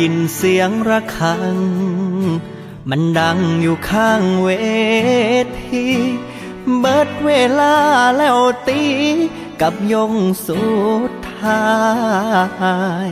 [0.00, 1.56] ยินเสียงระฆัง
[2.90, 4.48] มันดังอยู่ข้างเว
[5.62, 5.86] ที
[6.78, 7.76] เบิดเวลา
[8.16, 8.82] แล้วตี
[9.60, 10.14] กับยง
[10.46, 10.62] สุ
[11.10, 11.66] ดท้า
[13.08, 13.10] ย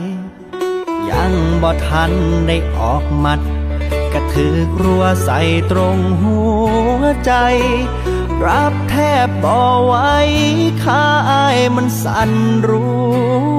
[1.09, 2.11] ยังบ่ทัน
[2.47, 3.41] ได้ออกมัด
[4.13, 5.39] กระถือรัวใส่
[5.71, 6.39] ตรงหั
[6.99, 7.33] วใจ
[8.45, 8.95] รับแท
[9.25, 9.93] บบ่ไหว
[10.83, 12.31] ข้าอายมันสั่น
[12.69, 13.54] รู้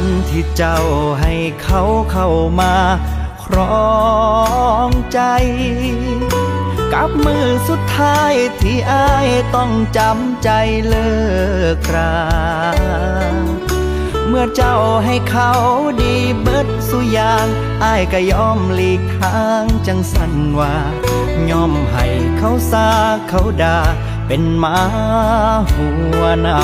[0.00, 0.80] วันที่เจ้า
[1.20, 1.82] ให้เขา
[2.12, 2.28] เข้า
[2.60, 2.74] มา
[3.44, 3.88] ครอ
[4.88, 5.20] งใจ
[6.92, 8.32] กับมือสุดท้าย
[8.62, 10.50] ที่อายต้องจำใจ
[10.88, 11.12] เลิ
[11.76, 12.18] กรา
[14.28, 15.52] เมื่อเจ้าให้เขา
[16.02, 17.46] ดีเบิดสุยาง
[17.84, 20.74] อายก็ยอมหลีกทางจังสันว่า
[21.50, 22.06] ยอมให้
[22.38, 22.88] เขาซา
[23.28, 23.78] เขาด่า
[24.26, 24.78] เป็นมา
[25.72, 25.88] หั
[26.20, 26.62] วเน่า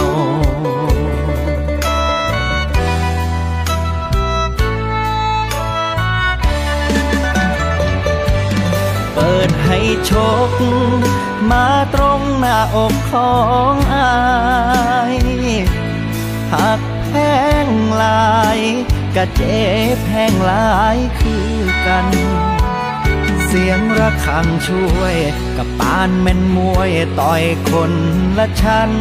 [9.16, 10.12] ปิดให้โช
[10.48, 10.58] ค
[11.50, 13.34] มาตรงหน้าอกขอ
[13.72, 14.14] งอา
[15.14, 15.16] ย
[16.52, 17.12] หักแพ
[17.66, 17.68] ง
[18.02, 18.60] ลาย
[19.16, 19.62] กะเจ็
[19.94, 21.50] บแพงลายคือ
[21.86, 22.06] กัน
[23.46, 25.16] เสียงระฆังช่วย
[25.56, 26.90] กับปานแม่นมวย
[27.20, 27.92] ต่อยคน
[28.38, 28.92] ละชั้น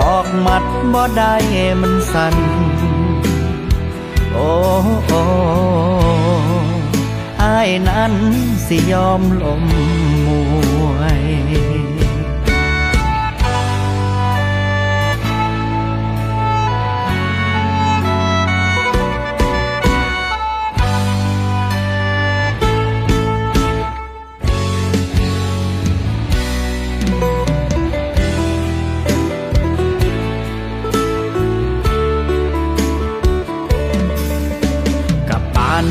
[0.00, 1.34] ออกมัดบ่ได้
[1.80, 2.36] มันสั่น
[4.32, 4.52] โอ้
[5.06, 5.22] โอ้
[6.06, 8.14] อายนั้น
[8.66, 9.64] สิยอมลม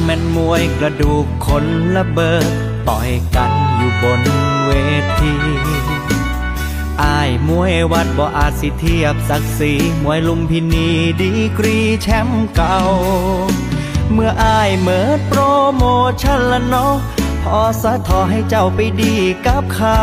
[0.10, 2.48] แม่นมวยกระดูกคนละเบอร์
[2.90, 4.22] ต่อยกันอยู่บน
[4.66, 4.72] เว
[5.22, 5.36] ที
[7.02, 9.74] อ้ายมวยวัดบ่อาจสิเทียบศักดิ์ศรี
[10.04, 10.90] มวยลุมพินี
[11.22, 12.80] ดีกรีแชมป์เก่า
[14.12, 15.42] เมื่ออ้ายเมิดโปร
[15.76, 15.84] โม
[16.22, 16.96] ชั่นละเนาะ
[17.44, 19.16] พอสะทอให้เจ้าไปดี
[19.48, 20.02] กับเขา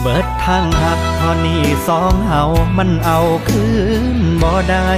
[0.00, 2.42] เบิดางหักพอนี่สองเฮา
[2.78, 3.66] มันเอาคื
[4.04, 4.06] น
[4.42, 4.90] บ่ได้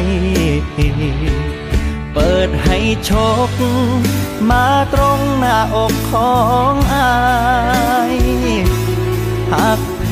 [2.14, 3.12] เปิดให้โช
[3.48, 3.50] ค
[4.50, 6.34] มาตรงหน้าอกขอ
[6.72, 7.12] งอา
[8.14, 8.16] ย
[9.52, 10.06] หักแพ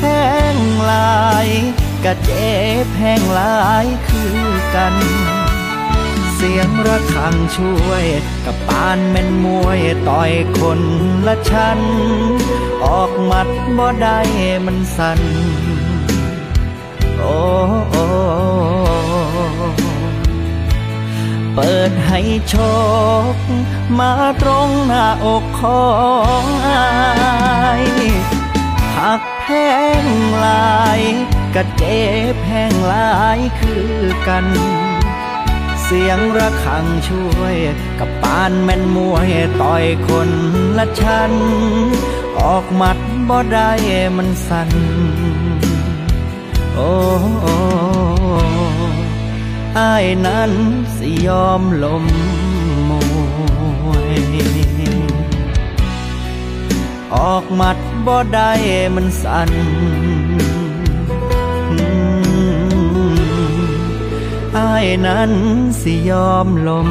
[0.53, 0.55] ง
[0.91, 1.47] ลาย
[2.05, 2.51] กะเจ็
[2.83, 4.39] บแพงลายคือ
[4.75, 4.95] กัน
[6.45, 8.05] สียงระฆังช่วย
[8.45, 10.81] กับปานแม่นมวยต่อยคน
[11.27, 11.79] ละชั้น
[12.85, 14.19] ออกมัดบ่ได้
[14.65, 15.21] มันสั่น
[17.17, 17.39] โอ้
[17.87, 17.95] โอ
[21.53, 22.19] เปิดให้
[22.49, 22.55] โช
[23.33, 23.35] ค
[23.99, 25.87] มาตรงหน้าอกขอ
[26.41, 27.85] งอาย
[28.95, 29.45] หักแพ
[30.03, 30.05] ง
[30.45, 31.01] ลาย
[31.55, 31.99] กะเจ็
[32.31, 33.91] บแพงลายคือ
[34.27, 34.47] กัน
[35.95, 37.55] สียงระฆังช่วย
[37.99, 39.29] กับปานแม่นมวย
[39.61, 40.29] ต่อยคน
[40.77, 41.33] ละชั้น
[42.39, 42.97] ออกมัด
[43.29, 43.71] บ่ได้
[44.17, 44.69] มันสั่น
[46.75, 46.93] โอ้
[49.77, 50.51] อายนั้น
[50.95, 52.05] สิยอมลม
[52.89, 52.91] ม
[53.87, 54.19] วย
[57.15, 58.51] ออกมัดบ่ได้
[58.95, 59.51] มันสั่น
[64.57, 65.31] อายนั้น
[65.81, 66.89] สิยอมลม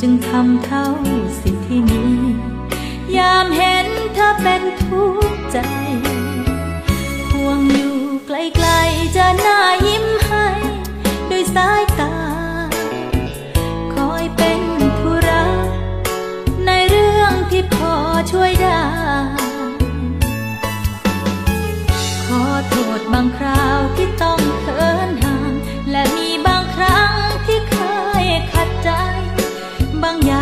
[0.00, 0.86] จึงทำเท่า
[1.40, 2.04] สิทธิมี
[3.16, 5.58] ยามเห็นเธอเป็นทุกข์ใจ
[7.30, 7.96] ห่วงอยู่
[8.26, 10.46] ไกลๆจะหน้ายิ้มให้
[11.30, 12.14] ด้วยสายตา
[13.94, 14.60] คอยเป็น
[14.98, 15.44] ธุระ
[16.66, 17.94] ในเรื่องที่พอ
[18.30, 18.82] ช่วยได้
[22.26, 25.11] ขอโทษบางคราวที่ต้องเขิน
[28.84, 28.90] ใจ
[30.02, 30.41] บางอย่า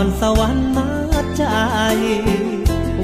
[0.00, 0.88] ครสวรรค์มา
[1.36, 1.44] ใจ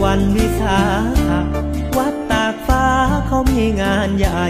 [0.02, 0.80] วันวิสา
[1.28, 2.86] ขวัดตากฟ้า
[3.26, 4.44] เขามีงานใหญ่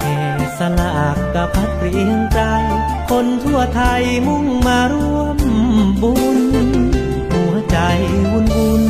[0.00, 0.18] แห่
[0.58, 2.40] สลากกับพัดเรียงใจ
[3.10, 5.38] คนทั่วไทยมุ่งมาร่วม
[6.02, 6.40] บุญ
[7.32, 7.78] หัวใจ
[8.30, 8.84] วุ่นวุ่น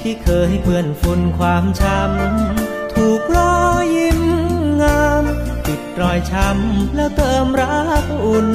[0.00, 4.20] ที่เคยเปื้อนฝุ่นความช้ำถูกรอยยิ้ม
[4.82, 5.24] งาม
[5.66, 8.48] ปิดรอยช้ำแล้วเติมรักอุ่น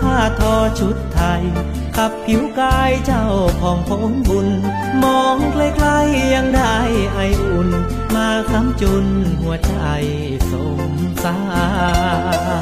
[0.00, 1.44] ผ้าทอชุดไทย
[1.96, 3.26] ขับผิวกายเจ้า
[3.60, 4.48] ของผมบุญ
[5.02, 6.76] มองใกล้ๆยังได้
[7.14, 7.68] ไออุ่น
[8.14, 9.06] มาค้ำจุน
[9.40, 9.74] หัวใจ
[10.50, 10.52] ส
[10.90, 11.38] มสา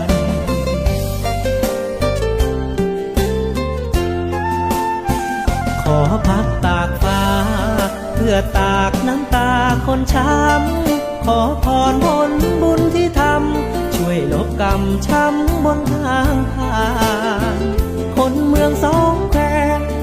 [0.07, 0.09] ร
[5.83, 7.23] ขอพักตากฟ้า
[8.15, 9.51] เพื่อตากน้ำตา
[9.87, 16.83] คนช้ำ ขอพรผลบุญที่ทำ ช่วยลบกรรมช้ำบนทางผ่า
[17.52, 17.52] น
[18.65, 19.43] มืองสองแคว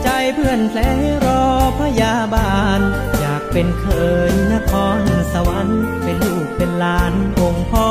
[0.04, 0.80] ใจเพื่อนแผล
[1.26, 1.44] รอ
[1.80, 2.80] พยาบาล
[3.20, 3.86] อยากเป็นเค
[4.32, 5.02] ยนคร
[5.34, 7.88] สวรรค์เป็นลูกเป็นหลานองค์พ่อ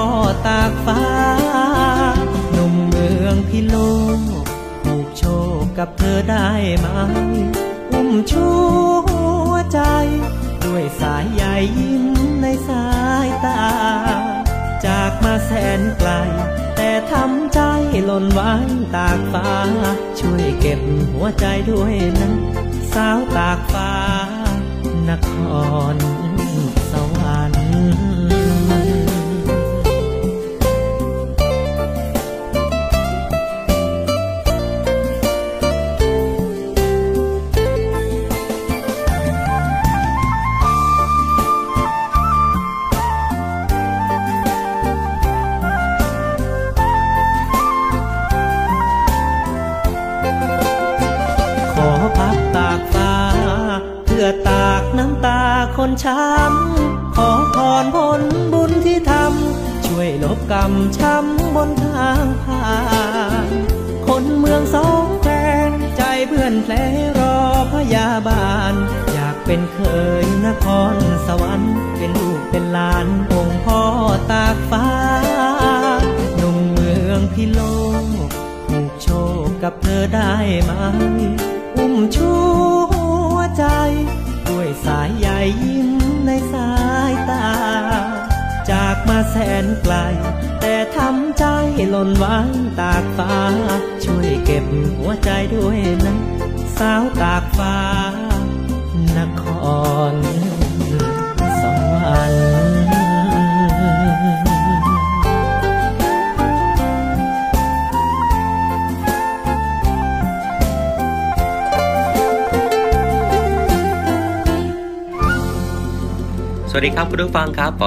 [0.46, 1.02] ตากฟ้า
[2.52, 3.76] หนุ่มเมืองพิโล
[4.16, 4.20] ก
[4.82, 5.24] ผูกโช
[5.60, 6.86] คกับเธอได้ไหม
[7.92, 8.46] อุ้มชู
[9.06, 9.80] หัวใจ
[10.64, 11.44] ด้วยสายใย
[11.78, 12.04] ยิ้ม
[12.42, 12.86] ในสา
[13.26, 13.62] ยตา
[14.86, 16.10] จากมาแสนไกล
[16.80, 17.60] แต่ทำใจ
[18.06, 18.52] หล่นไว้
[18.94, 19.50] ตากฟ้า
[20.20, 20.80] ช่วยเก็บ
[21.12, 22.30] หัวใจด้วยนะ
[22.92, 23.92] สาวตากฟ้า
[25.08, 25.30] นค
[25.94, 25.96] ร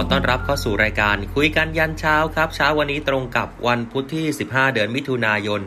[0.09, 5.61] ต้อนรับเข้าสู่รายการคุยกันยันเช้าครับ เช้าวันนี้ตรงกับวันพุธที่ 15 เดือนมิถุนายน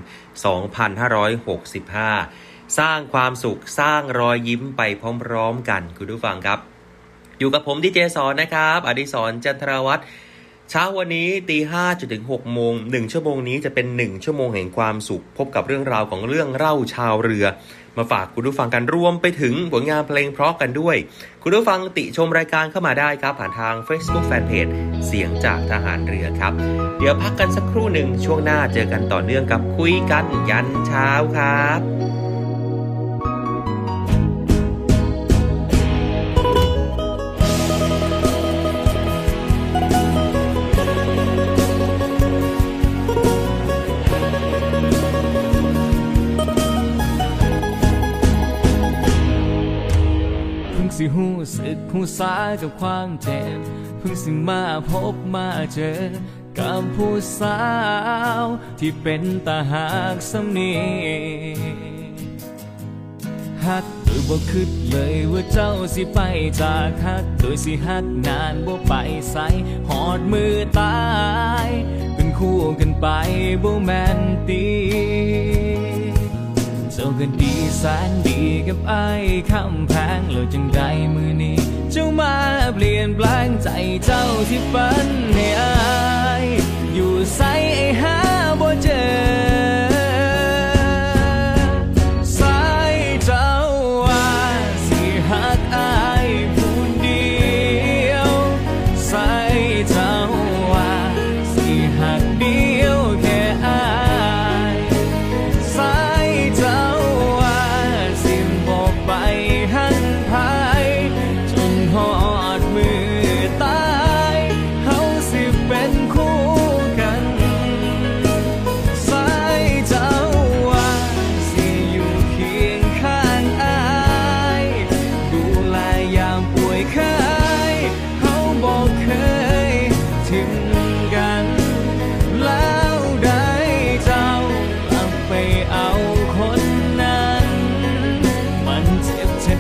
[1.55, 4.83] 2565 สร้างความสุขสร้างรอยยิ้มไป
[5.23, 6.59] พร้อมๆกันคุณผู้ฟังครับ
[7.39, 10.07] อยู่กับผมดีเจสอนนะครับ อดิศรจันทรวัฒน์
[10.77, 17.47] ช้าวันนี้ตีห้าจนถึง6โมง1ชั่วโมงนี้จะเป็น1ชั่วโมงแห่งความสุข พบกับเรื่องราวของเรื่องเล่าชาวเรือ
[17.97, 20.97] มาฝากคุณผู้ฟังกันรวมไปถึงผลงานเพลงเพราะกันด้วย
[21.43, 24.73] คุณผู้ฟังติชมรายการเข้ามาได้ครับ ผ่านทาง Facebook Fanpage
[25.07, 26.53] เสียงจากทหารเรือครับ
[26.99, 32.14] เดี๋ยวพักกันสักครู่หนึ่งช่วงหน้าเจอกันต่อเนื่องกับคุยกันยันเช้าครับ
[51.97, 53.59] หูสากับความเจ็บ
[53.99, 56.01] เพิ่งสิมาพบมาเจอ
[56.59, 57.61] กับผู้สา
[58.43, 58.45] ว
[58.79, 60.75] ที่เป็นตาหากสำนี
[63.65, 66.21] ฮักโดยบ่คิดเลยว่าเจ้าสิไป
[66.61, 68.95] จากฮัก โดยสิฮักนานบ่ไป
[69.31, 69.37] ใส
[69.89, 70.99] หอดมือตา
[71.67, 71.69] ย
[72.15, 73.07] เป็นคู่กันไป
[73.63, 74.67] บ่แมนตี
[76.93, 79.07] เจ้าก็ดีแสนดีกับไอ้
[79.51, 80.81] คำแพงแล้วจังใด
[81.15, 81.64] มือนี้
[81.97, 82.37] เจ้ามา
[82.75, 83.69] เปลี่ยนแปลงใจ
[84.05, 85.75] เจ้าที่ฝันให้อา
[86.43, 86.45] ย
[86.95, 87.41] อยู่ใส
[87.75, 88.17] ไอ้หา
[88.61, 89.05] บ่เจอ
[92.39, 93.51] สายเจ้า
[94.07, 94.29] ว่า
[94.87, 97.27] สิหักอายผู้เดี
[98.11, 98.31] ยว
[99.11, 99.44] สาย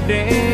[0.06, 0.53] day.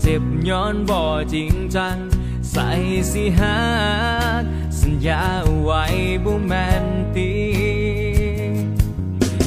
[0.00, 1.02] เจ็บย้อนบ่
[1.34, 1.96] จริงจัง
[2.50, 2.70] ใส่
[3.12, 3.60] สิหั
[4.40, 4.42] ก
[4.80, 5.24] สัญญา
[5.62, 5.84] ไว้
[6.24, 6.86] บ่แม่น
[7.16, 7.32] ตี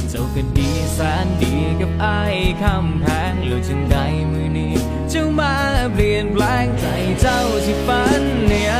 [0.08, 2.20] เจ้าก็ดีแสนดีกับไอ้
[2.62, 4.74] คำแพงหรือจังได้มือนี้
[5.10, 5.54] เจ้ามา
[5.92, 6.86] เปลี่ยนแปลงใจ
[7.20, 8.72] เจ้าที่ฝันเนี่ย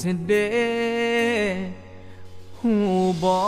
[0.00, 0.32] สียเด
[2.58, 2.74] หู
[3.22, 3.42] บอ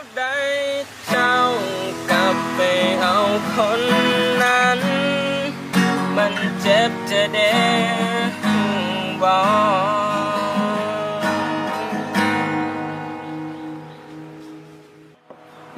[0.00, 0.36] กได้
[1.10, 1.34] เจ้า
[2.10, 2.60] กลับไป
[3.02, 3.16] เอา
[3.52, 3.80] คน
[4.42, 4.80] นั้น
[6.16, 7.54] มันเจ็บจะเด้
[9.22, 9.84] บอก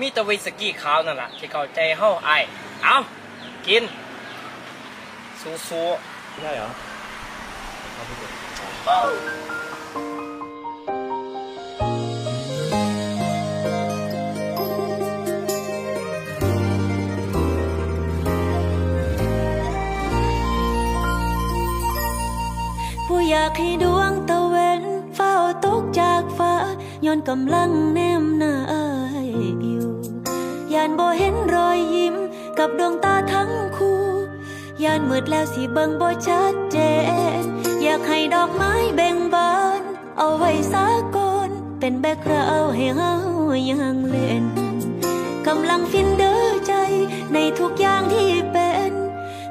[0.01, 2.43] มีแตะวิสกี้ขาวนั่นแหละที่เข้าใจเฮาไอาย
[2.85, 2.97] เอา
[3.67, 3.83] กิน
[5.69, 6.71] สู้ๆใช่เหรอ
[7.97, 8.05] ผู้
[23.31, 24.83] อยากให้ดวงตะเวน
[25.15, 25.33] เฝ้า
[25.67, 26.55] ตกจากฟ้า
[27.07, 28.87] ย้อนกำลังแนมหน้าอา
[29.27, 29.29] ย
[29.63, 29.91] อยู่
[30.73, 32.15] ยานบ่เห็นรอยยิ้ม
[32.59, 34.01] กับดวงตาทั้งคู่
[34.85, 36.77] ยานมืดแล้วสิเบิ่งบ่ชัดเจ
[37.45, 39.81] นากให้ดอกไม้เบ่งบาน
[40.19, 43.15] เอาไว้สากอนเป็นแบกกราให้เฮา
[43.71, 44.45] ยังเล่น
[45.47, 46.73] กำลังฟินเด้อใจ
[47.33, 48.93] ในทุกอย่างที่เป็น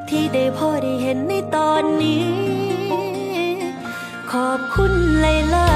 [0.10, 2.28] ที่ได้พอได้เห็นในตอนนี้
[4.32, 5.74] ขอบคุณหลา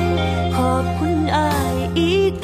[0.00, 2.41] ยๆขอบคุณอายอีก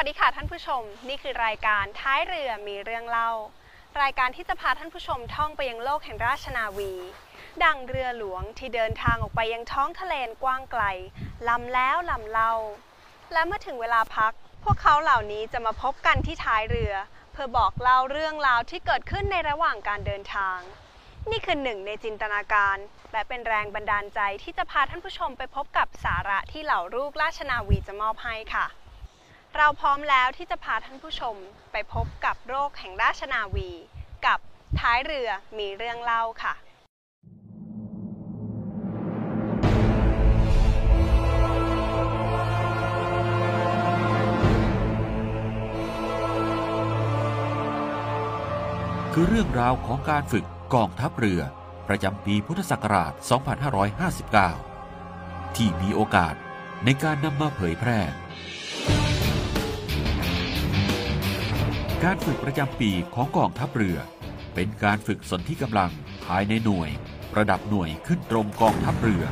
[0.00, 3.30] วัสดีค่ะท่านผู้ชม นี่คือรายการท้ายเรือมีเรื่องเล่า
[4.02, 6.92] รายการที่จะพาท่านผู้ชมท่องไปยังโลกแห่งราชนาวี
[7.64, 10.84] ดังเรือหลวงที่เดินทางออกไปยังท้องทะเลกว้างไกล
[11.48, 12.52] ลำแล้วลำเล่า
[13.32, 14.32] และเมื่อถึงเวลาพัก
[14.64, 16.94] พวกเขาเหล่านี้จะมาพบกันที่ท้ายเรือ
[17.32, 20.58] เพื่อบอกเล่าเรื่องราวที่เกิดขึ้นในระหว่างการเดินทาง
[21.30, 22.76] นี่คือหนึ่งในจินตนาการ
[23.12, 28.66] และเป็นแรงบันดาลใจที่จะพาท่านผู้ชมไปพบกับสาระที่เหล่าลูกราชนาวีจะมอบให้ค่ะ
[29.56, 31.36] เราพร้อมแล้วที่จะพาท่านผู้ชม
[31.72, 33.70] ไปพบกับโรคแห่งราชนาวี
[34.26, 34.38] กับ
[34.80, 36.54] ท้ายเรือมีเรื่องเล่าค่ะ
[49.12, 51.40] คือเรื่องราวของการฝึกกองทัพเรือ
[51.88, 53.12] ประจำปีพุทธศักราช
[54.74, 56.34] 2559 ที่มีโอกาส
[56.84, 58.00] ในการนำมาเผยแพร่
[62.06, 63.98] การฝึกประจำปีของกองทัพเรือ
[64.54, 65.90] เป็นการฝึกสนที่กำลัง
[66.24, 66.90] ภายในหน่วย
[67.38, 69.24] ระดับหน่วยขึ้นตรงกองทัพเรือ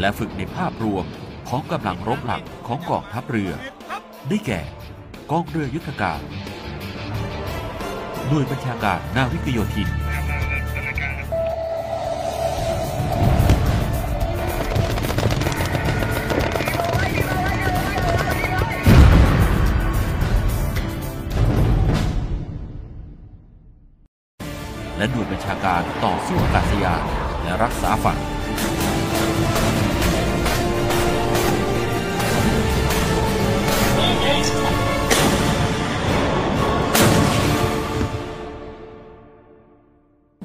[0.00, 1.04] และฝึกในภาพรวม
[1.48, 3.52] ของกำลังรบหลักของกองทัพเรือ
[4.28, 4.60] ได้แก่
[5.30, 6.20] กองเรือยุทธการ
[8.28, 9.88] หน่วยบัญชาการนาวิกโยธิน
[25.66, 27.02] การต่อสู้อากาศยาน
[27.42, 28.18] และรักษาฝั่ง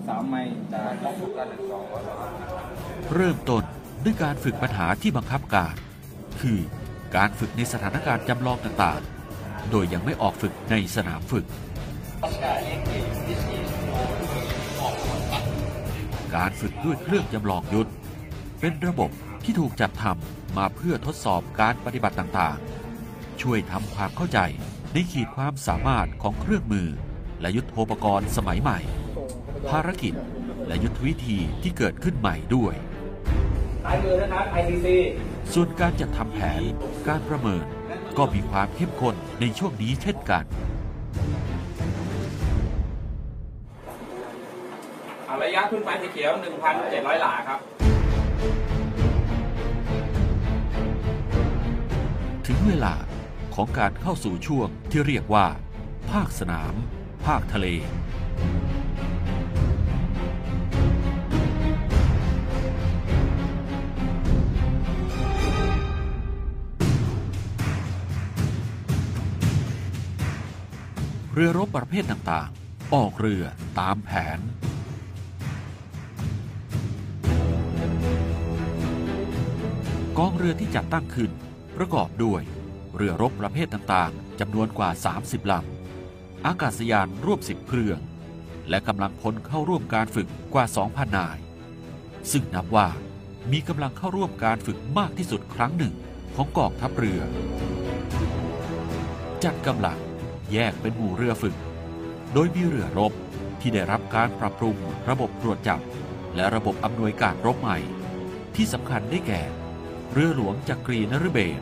[0.07, 0.81] สามไม้จะ
[3.15, 3.63] เริ่มต้น
[4.03, 5.75] ด้วยการฝึกปัญหาที่บังคับการ
[6.41, 6.60] คือ
[7.15, 11.45] การฝึกในสถานการณ์จำลองต่างๆ โดยยังไม่ออกฝึกในสนามฝึก
[16.36, 17.89] การฝึกด้วยเครื่องจำลองยุทธ
[18.60, 19.10] เป็นระบบ
[19.44, 24.39] ที่ถูกจัดทำมาเพื่อทดสอบการปฏิบัติต่างๆ ช่วยทำความเข้าใจ
[24.94, 26.89] ในขีดความสามารถของเครื่องมือ
[27.41, 28.80] และยุทโธปกรณ์สมัยใหม่
[29.70, 30.13] ภารกิจ
[30.67, 32.74] และยุทธวิธีที่เกิดขึ้นใหม่ด้วย
[33.86, 34.88] ซ้ายมือนะครับ ICC
[35.54, 36.62] ส่วนการจัดทำแผน
[37.08, 37.65] การประเมิน
[38.17, 40.46] ก็มีความเข้มข้นในช่วงนี้เช่นกัน
[45.43, 46.32] ระยะขึ้นไปสีเขียว
[46.77, 47.60] 1,700 หลาครับ
[52.47, 52.95] ถึงเวลา
[53.56, 55.45] ของการเข้าสู่ช่วงที่เรียกว่า
[56.12, 56.73] ภาคสนาม
[57.25, 57.67] ภาคทะเล
[71.34, 73.43] เรือรบประเภทต่างๆ ออกเรือ
[73.80, 74.39] ตามแผน
[80.19, 81.32] กองเรือที่จัดตั้งขึ้น
[81.78, 82.41] ประกอบด้วย
[82.95, 84.89] เรือรบประเภทต่างๆจำนวนกว่า
[85.21, 88.00] 30 ลำ อากาศยานร่วม 10 เครื่อง
[88.69, 91.38] และกำลังพลเข้าร่วมการฝึกกว่า 2,000 นาย
[92.32, 92.88] ซึ่งนับว่า
[93.52, 95.93] มีกำลังเข้าร่วมการฝึกมากที่สุดครั้งหนึ่ง
[96.36, 97.21] ของกองทัพเรือ
[99.43, 100.00] จัดกำลัง
[100.52, 101.56] แยกเป็นหมู่เรือฝึก
[102.34, 103.13] โดยมีเรือรบ
[103.62, 104.76] ที่ได้รับการปรับปรุง
[105.10, 105.80] ระบบตรวจจับ
[106.36, 107.78] และระบบอำนวยการรบใหม่
[108.56, 109.41] ที่สำคัญได้แก่
[110.15, 111.62] เรือหลวงจักรีนฤเบศร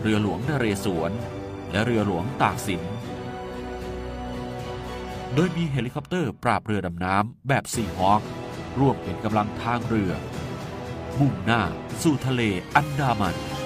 [0.00, 1.12] เรือหลวงนเรศวร
[1.70, 2.82] และเรือหลวงตากสิน
[5.34, 8.22] โดยมีเฮลิคอปเตอร์ปราบเรือดำน้ำแบบ Seahawk
[8.78, 10.12] ร่วมเป็นกำลังทางเรือ
[11.20, 11.62] มุ่งหน้า
[12.02, 12.42] สู่ทะเล
[12.74, 13.57] อันดามัน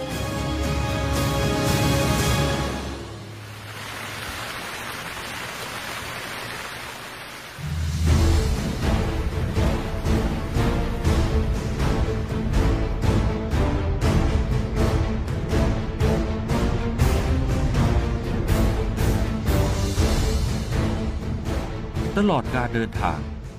[22.73, 23.19] เดินทาง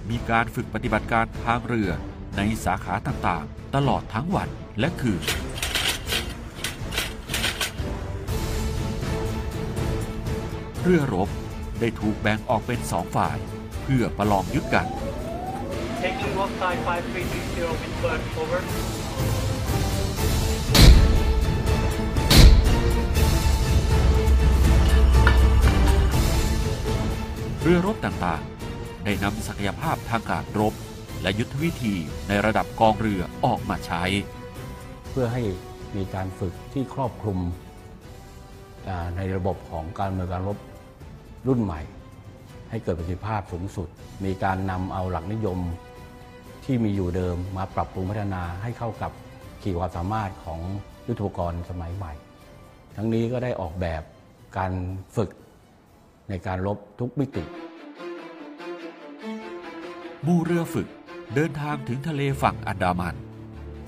[0.09, 1.89] มีการฝึกปฏิบัติการทางเรือ
[2.37, 4.49] ในสาขาต่างๆ ตลอดทั้งวัน
[4.79, 5.23] และคืน
[10.81, 11.29] เรือรบ
[11.79, 13.37] ได้ถูกแบ่งออกเป็นสองฝ่าย
[13.83, 14.87] เพื่อประลองยึดกัน
[16.03, 18.61] Taking Wolf Side 5330 wind flag over.
[27.61, 28.52] เรือรบต่างๆ
[29.05, 30.73] ได้นำศักยภาพทางการรบ
[31.21, 31.95] และยุทธวิธี
[32.27, 34.03] ในระดับกองเรือออกมาใช้
[35.09, 35.43] เพื่อให้
[35.95, 37.39] มีการฝึกที่ครอบคลุม
[39.17, 40.57] ในระบบของการเมืองการรบ
[41.47, 41.81] รุ่นใหม่
[42.69, 43.87] ให้เกิดประสิทธิภาพสูงสุด
[44.25, 45.59] มีการนำเอาหลักนิยม
[46.65, 49.11] ที่มีอยู่เดิมมาปรับปรุงพัฒนาให้เข้ากับ
[49.61, 50.59] ขีดความสามารถของ
[51.07, 52.13] ยุทธปกรณ์สมัยใหม่
[52.95, 54.03] ทั้งนี้ก็ได้ออกแบบ
[54.57, 54.71] การ
[55.15, 55.29] ฝึก
[56.29, 57.43] ในการรบทุกมิติ
[60.27, 60.89] มู่เรือฝึก
[61.35, 63.15] เดินทางถึงทะเลฝั่งอันดามัน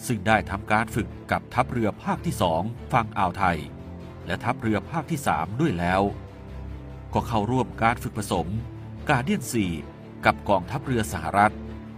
[0.07, 2.61] ซึ่งได้ทำการฝึกกับทัพเรือภาคที่สอง
[2.93, 3.57] ฝั่งอ่าวไทย
[4.25, 6.01] และทัพเรือภาคที่สามด้วยแล้ว
[7.13, 8.47] ก็เข้าร่วมการฝึกผสม
[9.09, 9.65] กาเดียนซี
[10.25, 11.53] กับกองทัพเรือสหรัฐ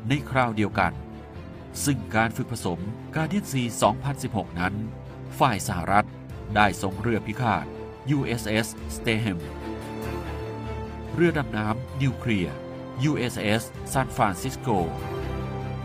[0.08, 0.94] ในคราวเดียวกัน
[1.86, 2.80] ซึ่งการฝึกผสม
[3.16, 3.62] Guardian Sea
[4.12, 4.74] 2016 นั้น
[5.40, 6.08] ฝ่ายสหรัฐ
[6.56, 7.66] ได้ส่งเรือพิฆาต
[8.18, 9.38] USS s t a h a m
[11.16, 12.56] เรือดำน้ำนิวเคลียร์
[13.10, 13.62] USS
[13.94, 14.78] San Francisco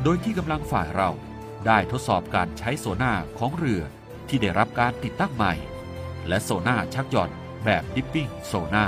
[0.03, 1.11] โดยที่กำลังฝ่ายเรา
[1.66, 3.83] ได้ทดสอบการใช้โซนาร์ของเรือ
[4.29, 5.55] ที่ได้รับการติดตั้งใหม่
[6.29, 7.31] และโซนาร์ชักหย่อน
[7.64, 8.85] แบบ dipping sonar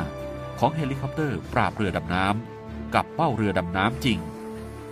[0.58, 4.18] ของเฮลิคอปเตอร์ปราบเรือดำน้ำกับเป้าเรือดำน้ำจริง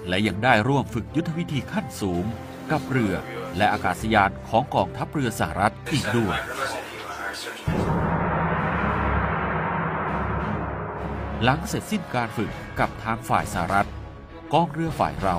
[0.09, 2.25] และยังได้ร่วมฝึกยุทธวิธีขั้นสูง
[2.71, 3.15] กับเรือ
[3.57, 6.39] และอากาศยานของกองทัพเรือสหรัฐอีกด้วย
[11.45, 13.89] หลังเสร็จสิ้นการฝึกกับทางฝ่ายสหรัฐ
[14.53, 15.37] กองเรือฝ่ายเรา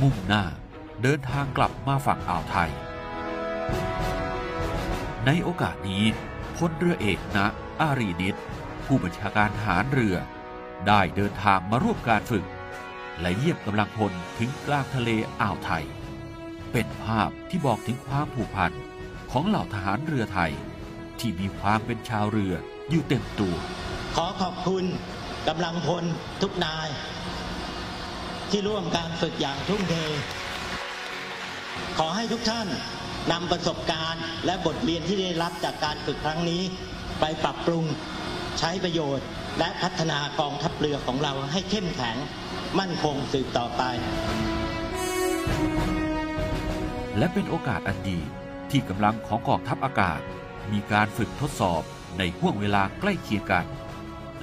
[0.00, 0.44] มุ่งหน้า
[1.02, 2.70] เดินทางกลับมาฝั่งอ่าวไทย
[5.26, 6.04] ในโอกาสนี้
[6.56, 7.46] พลเรือเอกนะ
[7.80, 8.38] อารีนิต
[8.84, 10.16] ผู้บัญชาการทหารเรือ
[10.86, 12.46] ได้เดินทางมาร่วมการฝึก
[13.20, 15.84] และเยี่ยมกำลังพลถึงกลางทะเลอ่าวไทย
[16.72, 18.72] เป็นภาพที่บอกถึงความผูกพัน
[19.30, 20.52] ของเหล่าทหารเรือไทย
[21.18, 22.54] ที่มีความเป็นชาวเรือ
[22.88, 23.56] อยู่เต็มตัว
[24.16, 24.84] ขอขอบคุณ
[25.48, 26.04] กำลังพล
[26.42, 26.88] ทุกนาย
[28.50, 29.94] ที่ร่วมการฝึกอย่างทุ่มเท
[31.98, 32.68] ขอให้ทุกท่าน
[33.32, 36.62] นำประสบการณ์ และบทเรียนที่ได้รับจากการฝึกครั้งนี้
[37.20, 37.84] ไปปรับปรุง
[38.58, 39.26] ใช้ประโยชน์
[39.58, 42.16] และพัฒนากองทัพเรือของเราให้เข้มแข็ง
[42.78, 43.82] มั่นคงสืบต่อไป
[47.18, 48.20] และเป็นโอกาสอันดี
[48.70, 50.20] ที่กำลังของกองทัพอากาศ
[50.72, 51.82] มีการฝึกทดสอบ
[52.18, 53.66] ในห่วงเวลาใกล้เคียงกัน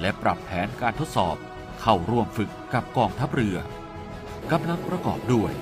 [0.02, 1.36] และปรับแผนการทดสอบ
[1.80, 3.56] เข้าร่วมฝึกกับกองทัพเรือ
[4.52, 5.52] กำลังประกอบด้วย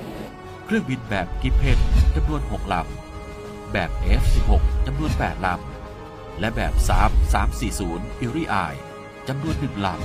[0.65, 1.79] เครื่องบินแบบกิเพน
[2.15, 6.73] จำนวน 6 ลำ แบบ F-16 จำนวน 8 ลำ และแบบ
[7.49, 8.75] 3340 อิริอาย
[9.29, 9.99] จำนวน1ลำ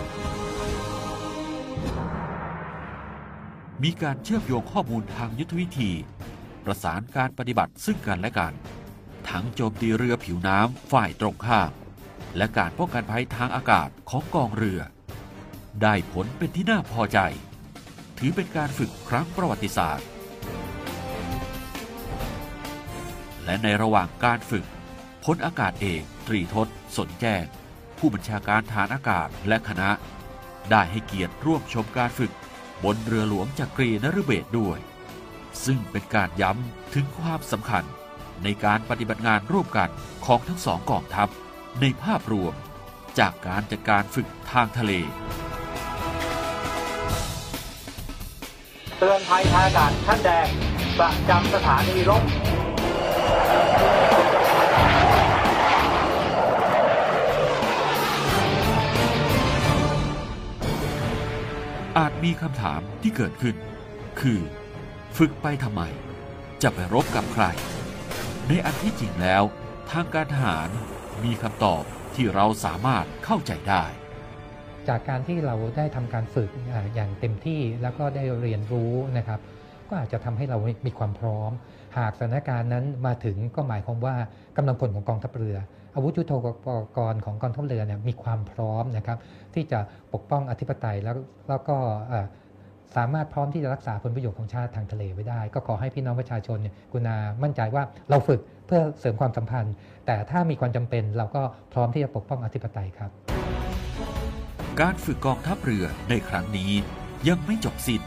[3.83, 5.91] มีการเชื่อมโยงข้อมูลทางยุทธวิธี
[6.65, 8.53] ประสานการปฏิบัติซึ่งกันและกัน
[9.29, 11.71] ทั้งโจมตีเรือผิวน้ำฝ่ายตรงข้าม
[12.37, 14.81] และการป้องกันภัยทางอากาศของกองเรือ
[15.81, 17.19] ได้ผลเป็นที่น่าพอใจ
[18.17, 20.07] ถือเป็นการฝึกครั้งประวัติศาสตร์
[23.45, 24.65] และในระหว่างการฝึก
[25.25, 27.43] พลอากาศเอกตรีทศสนแจ้ง
[27.97, 29.89] ผู้บัญชาการฐานอากาศและคณะ
[30.71, 32.33] ได้ให้เกียรติร่วมชมการฝึก
[32.83, 34.79] บนเรือหลวงจักกรีนฤเบศด้วย
[35.65, 37.83] ซึ่งเป็นการย้ำถึงความสำคัญ
[38.43, 39.89] ในการปฏิบัติงานร่วมกัน
[40.25, 41.29] ของทั้งสองกองทัพ
[41.81, 42.53] ในภาพรวม
[43.19, 44.91] จากการจัดการฝึกทางทะเล
[48.97, 50.47] เตือนภัยทางอากาศชั้นแดง
[50.99, 52.23] ประจำสถานีรบ
[61.97, 63.55] อาจมีคำถามที่เกิดขึ้น
[64.19, 64.39] คือ
[65.17, 65.81] ฝึกไปทำไม
[66.61, 67.43] จะไปรบกับใคร
[68.47, 69.43] ในอันที่จริงแล้ว
[69.91, 70.69] ทางการทหาร
[71.23, 71.83] มีคำตอบ
[72.15, 73.83] ที่เราสามารถเข้าใจได้
[74.87, 76.49] จากการที่เราได้ทำการฝึก
[76.95, 79.39] อย่างเต็มที่แล้วก็ได้เรียนรู้นะครับ
[79.89, 80.57] ก็อาจจะทำให้เรา
[80.87, 81.51] มีความพร้อม
[81.97, 84.15] หากสถานการณ์นั้นมาถึงก็หมายความว่า
[84.57, 85.57] กำลังพลของกองทัพเรือ
[85.95, 86.33] อาวุธยุทโธ
[86.65, 89.17] ปกรณ์ของกองทัพเรือเนี่ยมีความพร้อมนะครับ
[89.53, 89.79] ที่จะ
[90.13, 91.15] ปกป้องอธิปไตยแล้ว
[91.49, 91.77] แล้วก็
[92.95, 99.73] สามารถพร้อมที่จะรักษาผลประโยชน์ของชาติทางทะเลไว้ได้ ก็ขอให้พี่น้องประชาชนเนี่ยกุณามั่นใจว่าเราฝึกเพื่อเสริมความสัมพันธ์
[100.05, 101.41] แต่ถ้ามีความจำเป็นเราก็
[101.73, 103.11] พร้อมที่จะปกป้องอธิปไตยครับ
[104.81, 106.71] การฝึกกองทัพเรือในครั้งนี้
[107.27, 108.01] ยังไม่จบสิ้น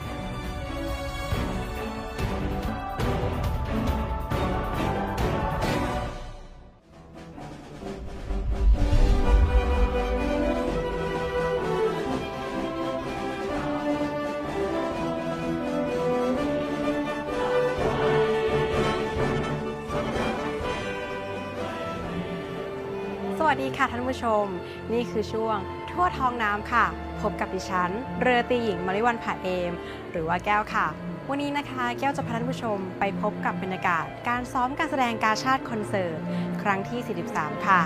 [24.23, 24.45] ชม
[24.93, 25.59] นี่คือช่วง
[25.91, 26.85] ทั่วท้องน้ำค่ะ
[27.21, 27.91] พบกับดิฉัน
[28.21, 29.73] เรือตีหญิงมริวันผาเอม
[30.11, 30.87] หรือว่าแก้วค่ะ
[31.29, 36.19] วันนี้นะคะ แก้วจะพาท่านผู้ชมไปพบกับบรรยากาศ การซ้อมการแสดงการชาติคอนเสิร์ต
[36.63, 37.01] ครั้งที่
[37.35, 37.81] 43 ค่ะ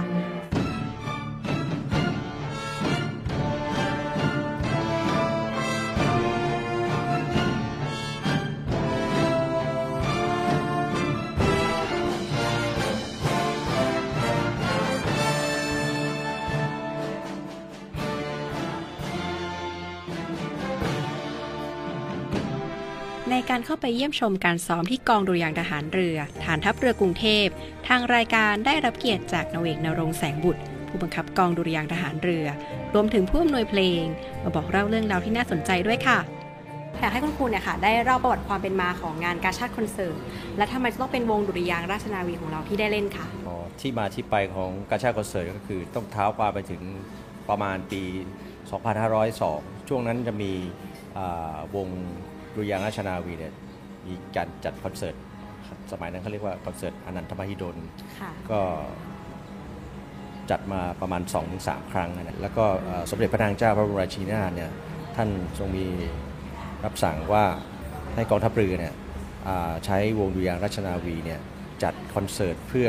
[23.67, 27.47] เข้าไปเยี่ยมชมการซ้อมที่กองดุริยางค์ทหารเรือ ฐานทัพเรือกรุงเทพ
[27.89, 32.47] ทางรายการได้รับเกียรติจากนาวเอกนรงค์แสงบุตร ผู้บังคับกองดุริยางค์ทหารเรือ
[32.95, 34.03] รวมถึงผู้อำนวยเพลง
[34.43, 36.19] มาบอกเล่าเรื่องราวที่น่าสนใจด้วยค่ะ
[37.01, 40.19] อยากให้คุณครูเนี่ยค่ะได้เล่าประวัติความเป็นมาของงานกาชาติคอนเสิร์ต
[40.57, 46.83] และทำไมจะต้องเป็นวงดุริยางค์ราชนาวีของเราที่ได้เล่นค่ะอ๋อที่มาที่ไปของกาชาดคอนเสิร์ตก็คือต้องเท้าความไปถึง
[47.49, 48.03] ประมาณปี
[49.11, 50.53] 2502 ช่วงนั้นจะมี
[51.19, 51.89] อ่าวง
[52.55, 53.53] ดุริยางค์ราชนาวีเนี่ย
[54.07, 55.15] มีการจัดคอนเสิร์ต
[55.93, 57.77] สมัยนั้นเขาเรียกว่าคอนเสิร์ตอนันทมหิดล
[58.21, 58.61] ค่ะก็
[60.51, 61.23] จัดมาประมาณ
[61.57, 64.71] 2-3 ครั้งนะแล้วก็เอ่อสมเด็จพระนางเจ้าพระบรมราชินีนาถเนี่ย
[65.17, 65.29] ท่าน
[65.59, 65.87] ทรงมี
[66.85, 67.45] รับสั่งว่า
[68.15, 68.95] ให้กองทัพเรือเนี่ย
[69.47, 71.41] อ่าใช้วงดุริยางค์ราชนาวีเนี่ย
[71.83, 72.89] จัดคอนเสิร์ตเพื่อ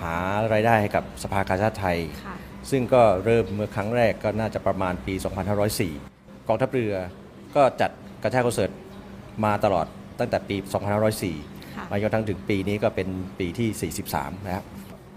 [0.00, 0.14] หา
[0.52, 2.36] รายได้ให้กับสภากาชาติไทยค่ะ
[2.70, 5.14] ซึ่งก็เริ่มเมื่อครั้งแรกก็น่าจะประมาณปี
[5.80, 6.94] 2504 กองทัพเรือ
[7.56, 7.90] ก็จัด
[8.22, 8.70] กระชากคอนเสิร์ต
[9.44, 9.86] มาตลอด
[10.18, 10.56] ตั้งแต่ปี
[11.14, 13.08] 2504ค่ะมาจนกระทั่งถึงปีนี้ก็เป็น
[13.38, 14.64] ปีที่ 43 นะครับ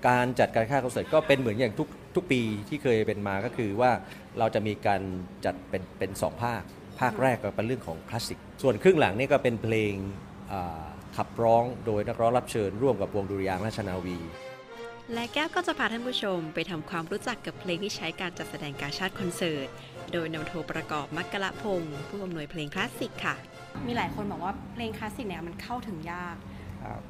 [0.07, 3.91] การจัดการค่าคอนเสิร์ตก็เป็นเหมือนอย่างทุกทุกปีที่เคยเป็นมาก็คือว่า
[4.39, 5.01] เราจะมีการ
[5.45, 6.61] จัดเป็นเป็นสองภาค
[6.99, 9.93] ภาคแรกก็เป็นเรื่องของคลาสสิก ส่วนครึ่งหลังนี่ก็เป็นเพลง
[10.51, 10.85] อ่า
[11.17, 14.17] ขับร้องโดยนักร้องรับเชิญร่วมกับวงดุริยางค์ราชนาวี
[15.13, 19.67] และแก้วก็จะพาท่านผู้ชมไปทำความรู้จักกับเพลงที่ใช้การจัดแสดงการชาติคอนเสิร์ต
[20.13, 23.35] โดยนำโทประกอบมักกะละพงศ์ผู้อำนวยเพลงคลาสสิกค่ะ
[23.85, 26.35] มีหลายคนบอกว่าเพลงคลาสสิกเนี่ยมันเข้าถึงยาก
[26.83, 27.01] ครับ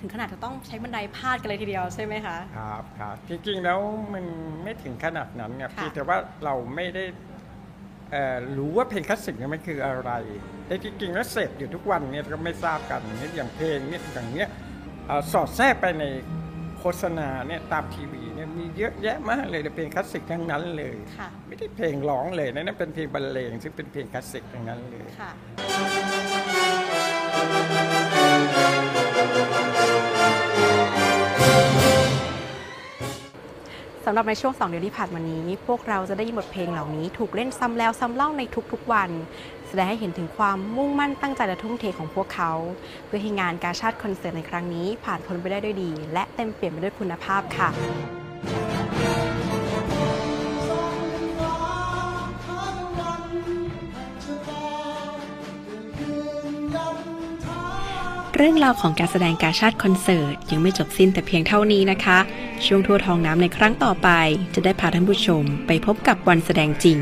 [0.00, 3.80] ถึงขนาดจะต้องใช้บันไดพาดกันเลยทีเดียวใช่ไหมคะ ครับครับจริงๆแล้ว
[4.14, 4.24] มัน
[4.62, 7.04] ไม่ถึงขนาดนั้นไงค่ะเพียงแต่ว่าเราไม่ได้
[8.12, 10.10] เอ่อรู้ว่าเพลงคลาสสิกเนี่ยมันคืออะไร
[10.66, 14.48] แต่จริงๆแล้วเสพอยู่ทุกวันเนี่ยก็ไม่ทราบกันเนี่ยอย่างเพลงเนี่ยอย่างเนี้ย
[15.06, 16.04] เอ่อสอดแทรกไปใน
[16.78, 18.25] โฆษณาเนี่ยตามทีวีเนี่ย
[18.56, 25.30] มีเยอะแยะมากเลยแต่เพลงคลาสสิกทั้งนั้นเลย ค่ะ ไม่ได้เพลงร้องเลยนะนั่นเป็นเพลงบรรเลงซึ่งเป็นเพลงคลาสสิกทั้งนั้นเลย ค่ะ
[34.04, 38.42] สำหรับในช่วงสองเดือนที่ผ่านมานี้ พวกเราจะได้ยินบทเพลงเหล่านี้ ถูกเล่นซ้ำแล้วซ้ำเล่าใน
[38.72, 39.10] ทุกๆวัน
[39.68, 42.52] แสดงให้เห็นถึงความมุ่งมั่นตั้งใจและทุ่มเทของพวกเขา
[43.06, 47.70] เพื่อให้งานการชาติคอนเสิร์ตในครั้งนี้ผ่านพ้นไปได้ด้วยดี และเต็มเปี่ยมไปด้วยคุณภาพค่ะ
[58.38, 62.18] เรื่องราวของการแสดงการชาติคอนเสิร์ต ยังไม่จบสิ้นแต่เพียงเท่านี้นะคะ
[62.66, 64.08] ช่วงทั่วทองน้ำในครั้งต่อไป
[64.54, 66.98] จะได้พาท่านผู้ชมไปพบกับวันแสดงจริง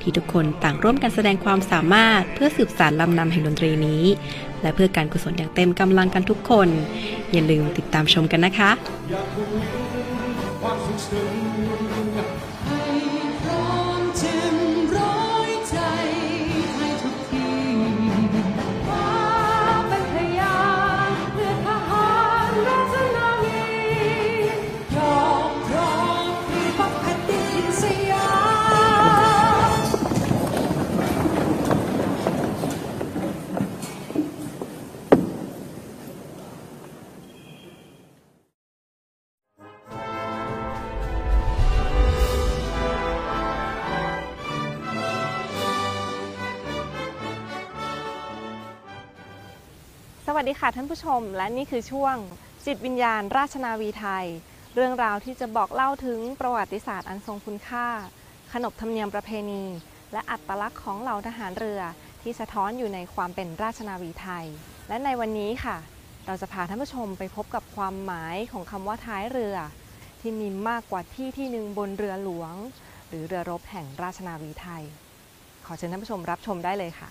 [0.00, 4.04] ที่ทุกคนต่างร่วมกันแสดงความสามารถ เพื่อสืบสานลำนำแห่งดนตรีนี้
[4.62, 6.68] และเพื่อการกุศลอย่างเต็มกำลังกันทุกคน
[7.32, 8.70] อย่าลืมติดตามชมกันนะคะ
[50.44, 52.16] สวัสดีค่ะท่านผู้ชม และนี่คือช่วง
[52.66, 54.26] จิตวิญญาณ ราชนาวีไทย
[54.74, 57.86] เรื่องราวที่จะบอกเล่าถึงประวัติศาสตร์อันทรงคุณค่า
[58.52, 59.64] ขนบธรรมเนียมประเพณี
[60.12, 61.80] และอัตลักษณ์ของเหล่าทหารเรือ
[62.22, 64.46] ที่สะท้อนอยู่ในความเป็นราชนาวีไทย
[64.88, 65.76] และในวันนี้ค่ะ
[66.26, 69.56] เราจะพาท่านผู้ชมไปพบกับความหมายของคำว่าท้ายเรือ
[70.20, 72.54] ที่มีมากกว่าที่ที่หนึ่งบนเรือหลวง
[73.08, 74.82] หรือเรือรบแห่งราชนาวีไทย
[75.66, 77.08] ขอเชิญท่านผู้ชมรับชมได้เลยค่ะ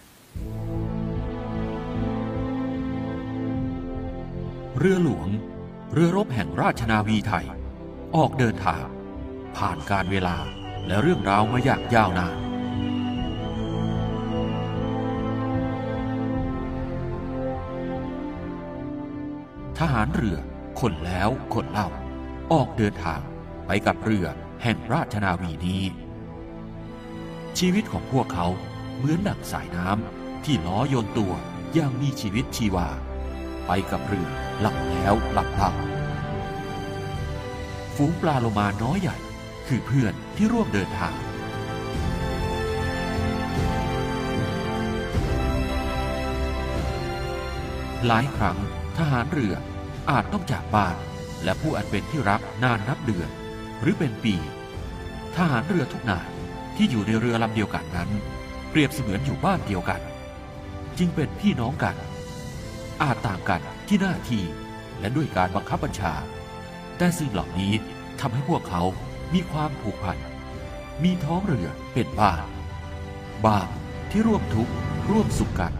[4.79, 5.29] เรือหลวง
[5.93, 7.45] เรือรบแห่งราชนาวีไทย
[8.15, 8.85] ออกเดินทาง
[9.57, 10.37] ผ่านการเวลา
[10.87, 12.37] และเรื่องราวมาอย่างยาวนาน
[19.77, 20.37] ทหารเรือ
[20.79, 21.89] คนแล้วคนเล่า
[22.53, 23.21] ออกเดินทาง
[23.67, 24.27] ไปกับเรือ
[24.63, 25.83] แห่งราชนาวีนี้
[27.57, 28.47] ชีวิตของพวกเขา
[28.97, 31.33] เหมือนดั่งสายน้ำที่ล้อโยนตัว
[31.73, 32.89] อย่างมีชีวิตชีวา
[33.67, 35.71] ไปกับเรือหลับแล้วหลับเล่า
[37.95, 39.17] ฝูงปลาโลมาน้อยใหญ่
[39.67, 41.15] คือเพื่อนที่ร่วมเดินทาง
[48.07, 48.57] หลายครั้ง
[48.97, 49.53] ทหารเรือ
[50.09, 50.95] อาจต้องจากบ้าน
[51.43, 53.29] และผู้อันเป็นที่รักนานนับเดือน
[53.81, 54.35] หรือเป็นปี
[55.35, 56.29] ทหารเรือทุกนาย
[56.75, 58.09] ที่อยู่ในเรือลำเดียวกันนั้น
[58.69, 60.01] เปรียบเสมือนอยู่บ้านเดียวกัน
[60.97, 61.95] จึงเป็นพี่น้องกัน
[63.03, 64.43] อาจต่างกันที่หน้าที่
[64.99, 66.13] และด้วยการบังคับบัญชา
[66.97, 67.73] แต่สิ่งเหล่านี้
[68.19, 68.81] ทำให้พวกเขา
[69.33, 70.17] มีความผูกพัน
[71.03, 72.41] มีท้องเรือเป็นบ้าน
[73.45, 73.67] บ้าน
[74.11, 74.71] ที่ร่วมทุกข์
[75.09, 75.73] ร่วมสุขกัน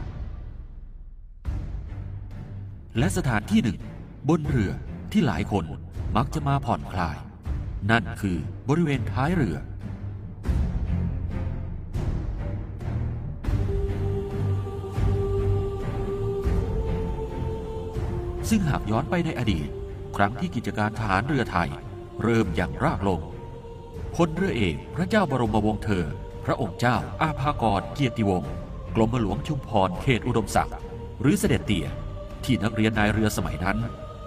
[2.97, 3.78] และสถานที่หนึ่ง
[4.30, 4.71] บนเรือ
[5.11, 5.65] ที่หลายคน
[6.15, 7.17] มักจะมาผ่อนคลาย
[7.91, 8.38] นั่นคือ
[8.69, 9.57] บริเวณท้ายเรือ
[18.56, 19.70] ซึ่งหากย้อนไปในอดีต
[20.16, 21.70] ครั้งที่กิจการทหารเรือไทย
[22.24, 23.22] เริ่มอย่างรากลง
[24.16, 26.06] พลเรือเอกพระเจ้าบรมวงศ์เธอ
[26.45, 28.51] พระองค์เจ้าอาภากรเกียรติวงศ์
[28.95, 30.76] กรมหลวงชุมพรเขตอุดมศักดิ์
[31.22, 31.88] หรือเสด็จเตี่ย
[32.43, 33.78] ที่นักเรียนนายเรือสมัยนั้น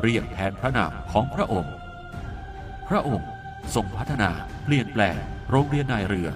[0.02, 1.74] เรียกแทนพระนามของพระองค์
[2.88, 3.28] พระองค์
[3.74, 4.30] ทรงพัฒนา
[4.64, 5.16] เปลี่ยนแปลง
[5.50, 6.28] โรงเรียนนายเรือ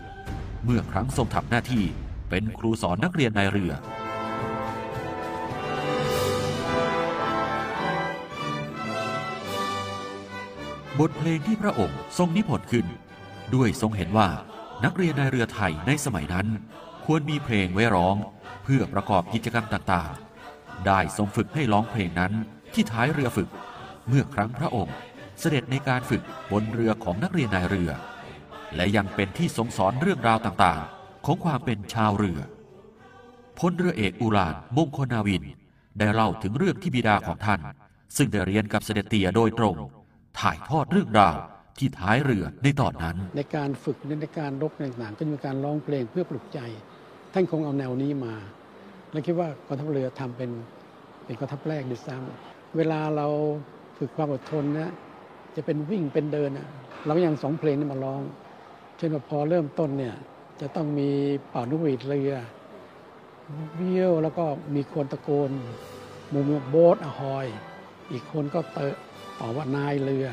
[0.65, 1.85] เมื่อครั้งทรงทำหน้าที่
[2.31, 3.73] เป็นครูสอนนักเรียนนายเรือ
[10.99, 12.87] บทเพลงที่พระองค์ทรงนิพนธ์ขึ้น
[13.55, 14.29] ด้วยทรงเห็นว่า
[14.85, 16.47] นักเรียนนายเรือไทยในสมัยนั้น
[17.05, 18.17] ควรมีเพลงไว้ร้อง
[18.65, 22.33] เพื่อประกอบกิจกรรมต่างๆ ได้ทรงฝึกให้ร้องเพลงนั้น
[22.75, 23.49] ที่ท้ายเรือฝึก
[24.09, 24.97] เมื่อครั้งพระองค์
[25.41, 26.23] เสด็จในการฝึก
[26.53, 27.91] บนเรือของนักเรียนนายเรือ
[28.77, 32.41] และยังเป็นที่ทรงสอนเรื่องราวต่างๆ ของความเป็นชาวเรือ
[33.59, 35.45] พลเรือเอกอุรานมงคลนาวิน
[35.99, 37.61] ได้เล่าถึงเรื่องที่บิดาของท่าน
[38.17, 39.77] ซึ่งได้เรียนกับเสด็จเตี่ยโดยตรง
[40.39, 41.37] ถ่ายทอดเรื่องราว
[41.79, 46.61] ที่ท้ายเรือในตอนนั้น ในการฝึกในการรบต่างๆ ก็มีการร้องเพลงเพื่อปลุกใจ
[47.33, 48.35] ท่านคงเอาแนวนี้มา
[49.13, 50.51] และคิดว่ากองทัพเรือทำเป็น
[51.25, 53.27] เป็นกองทัพแรกด้วยซ้ำเวลาเรา
[53.99, 54.93] ฝึกความอดทนนะ
[55.57, 56.51] จะเป็นวิ่งเป็นเดิน
[57.05, 58.23] เราก็ยังสองเพลงนี้มาร้อง
[58.97, 60.15] เช่นว่าพอเริ่มต้นเนี่ย
[60.61, 61.09] จะต้องมี
[61.51, 62.33] เป่านุวีดเรือ
[63.77, 65.51] เบี้ยวแล้วก็มีคนตะโกน
[66.33, 67.47] มุมโบ๊ทอหอย
[68.11, 68.95] อีกคนก็เตะ
[69.57, 70.27] ว่านายเรือ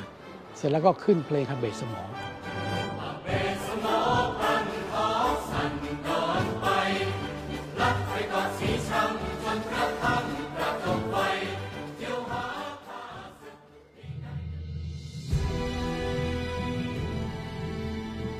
[0.57, 2.09] เสร็จแล้วก็ขึ้นเพลงคาเบสสมอง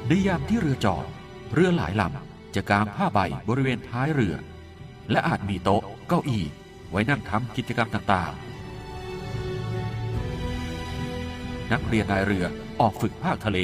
[0.10, 1.06] ในยามที่เรือจอด
[1.54, 4.36] เรือหลายลำจะกางผ้าใบบริเวณท้ายเรือ
[5.12, 6.44] และอาจมีโต๊ะเก้าอี้
[6.90, 8.57] ไว้นั่งทำกิจกรรมต่างๆ
[11.74, 12.46] นักเรียนนายเรือ
[12.80, 13.60] ออกฝึกภาคทะเล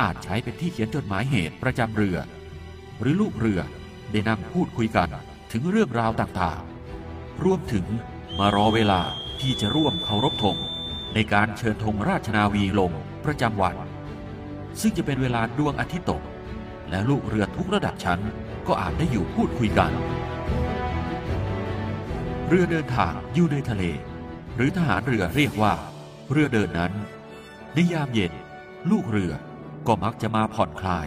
[0.00, 2.18] อาจใช้เป็นที่เขียนจดหมายเหตุประจำเรือ
[3.00, 3.60] หรือลูกเรือ
[4.10, 5.08] ได้นั่งพูดคุยกัน
[5.52, 7.86] ถึงเรื่องราวต่างๆ รวมถึง
[8.38, 9.00] มารอเวลา
[9.40, 10.56] ที่จะร่วมเคารพธง
[11.14, 12.92] ในการเชิญธงราชนาวีลง
[13.24, 13.76] ประจำวัน
[14.80, 16.22] ซึ่งจะเป็นเวลาดวงอาทิตย์ตก
[16.90, 18.20] และลูกเรือทุกระดับชั้น
[18.66, 19.92] ก็อาจได้อยู่พูดคุยกัน
[22.48, 23.82] เรือเดินทางอยู่ในทะเล
[24.56, 25.72] หรือทหารเรือเรียกว่า
[26.30, 26.92] เรือเดินนั้น
[27.74, 28.32] ในยามเย็น
[28.90, 29.32] ลูกเรือ
[29.86, 31.06] ก็มักจะมาผ่อนคลาย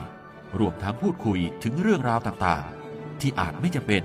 [0.60, 4.04] รวมทั้งพูดคุยถึงเรื่องราวต่างๆ ที่อาจไม่จำเป็น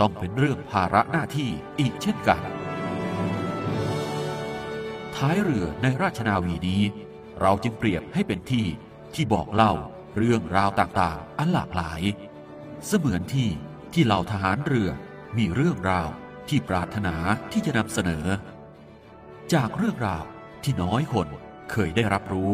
[0.00, 1.50] ต้องเป็นเรื่องภาระหน้าที่
[1.80, 2.42] อีกเช่นกัน
[5.16, 6.82] ท้ายเรือในราชนาวีนี้
[7.40, 8.66] เราจึงเปรียบให้เป็นที่
[9.14, 9.72] ที่บอกเล่า
[10.16, 12.00] เรื่องราวต่างๆ อันหลากหลาย
[12.86, 13.48] เสมือนที่
[13.92, 14.90] ที่เหล่าทหารเรือ
[15.38, 16.08] มีเรื่องราว
[16.48, 17.14] ที่ปรารถนา
[17.52, 18.26] ที่จะนำเสนอ
[19.54, 20.24] จากเรื่องราว
[20.62, 21.28] ที่น้อยคน
[21.70, 22.52] เคยได้รับรู้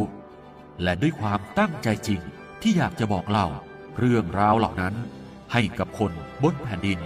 [0.82, 2.20] และด้วยความตั้งใจจริง
[2.62, 3.48] ที่อยากจะบอกเล่า
[3.98, 4.94] เรื่องราวเหล่านั้น
[5.52, 6.98] ให้กับคนบนแผ่นดิน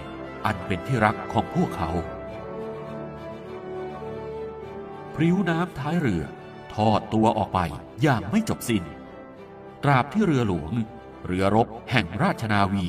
[0.45, 1.91] อันเป็นที่รักของพวกเขา
[5.15, 6.25] พริ้วน้ำท้ายเรือ
[6.75, 7.61] ทอดตัวออกไป
[8.03, 8.85] อย่างไม่จบสิน้น
[9.85, 10.73] ตราบที่เรือหลวง
[11.27, 12.87] เรือรบแห่งราชนาวี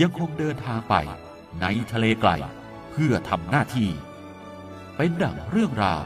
[0.00, 0.94] ยังคงเดินทางไป
[1.60, 2.30] ในทะเลไกล
[2.90, 3.90] เพื่อทำหน้าที่
[4.96, 6.02] เป็นดั่งเรื่องราว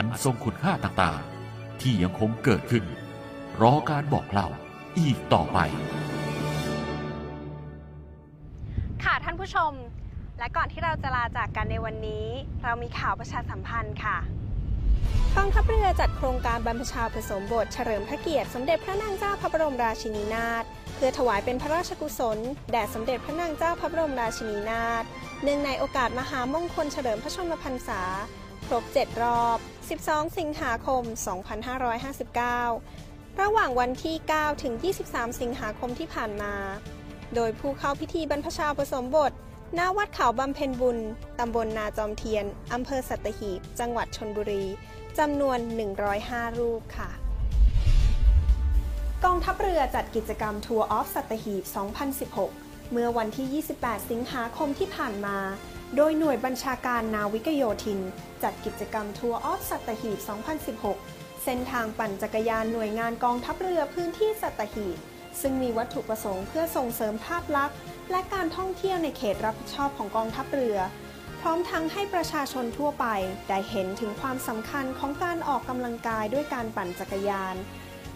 [0.00, 2.84] อันทรงคุณค่าต่างๆ ที่ยังคงเกิดขึ้น
[3.60, 4.48] รอการบอกเล่า
[4.98, 5.58] อีกต่อไป
[9.04, 9.72] ค่ะท่านผู้ชม
[10.38, 12.26] และก่อนที่เราจะลาจากกันในวันนี้
[12.62, 14.16] เรามีข่าวประชาสัมพันธ์ค่ะ
[15.36, 22.38] กองทัพเรือจัดโครงการบรรพชาผสมบทเฉลิมพระเกียรติสมเด็จพระนางเจ้าพระบรมราชินีนาถเพื่อถวายเป็นพระราชกุศล
[22.72, 25.04] แด่สมเด็จพระนางเจ้าพระบรมราชินีนาถ
[25.42, 28.02] เนื่องในโอกาสมหามงคลเฉลิมพระชนมพรรษา
[28.66, 29.58] ครบ 7 รอบ
[29.88, 31.02] 12 สิงหาคม
[32.62, 34.74] 2559 ระหว่างวันที่ 9 ถึง
[35.08, 36.54] 23 สิงหาคมที่ผ่านมา
[37.34, 39.32] โดยผู้เข้าพิธีบรรพชาผสมบท
[39.78, 40.98] ณวัดเขาบำเพ็ญบุญ
[41.38, 44.64] ตำบลนาจอมเทียน อำเภอสัตหีบ จังหวัดชนบุรี
[45.18, 45.58] จำนวน
[46.08, 47.10] 105 รูปค่ะ
[49.24, 51.64] กองทัพเรือจัดกิจกรรมทัวร์ออฟสัตหีบ
[52.28, 55.38] 2016 เมื่อวันที่ 28 สิงหาคมที่ผ่านมา
[55.96, 58.00] โดยหน่วยบัญชาการนาวิกโยธิน
[58.42, 60.18] จัดกิจกรรมทัวร์ออฟสัตหีบ
[60.80, 64.98] 2016 เส้นทางปั่นจักรยานหน่วยงานกองทัพเรือพื้นที่สัตหีบ
[65.40, 67.76] ซึ่งมีวัตถุประสงค์เพื่อส่งเสริมภาพลักษณ์
[68.10, 70.78] และการท่องเที่ยวในเขตรับผิดชอบของกองทัพเรือ
[71.40, 73.06] พร้อมทั้งให้ประชาชนทั่วไป
[73.48, 77.56] ได้เห็นถึงความสำคัญของการออกกำลังกายด้วยการปั่นจักรยาน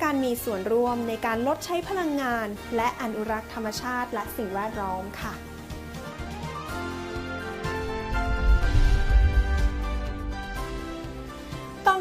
[0.03, 5.52] การมีส่วนร่วมในการลดใช้พลังงาน และอนุรักษ์ธรรมชาติและสิ่งแวดล้อมค่ะ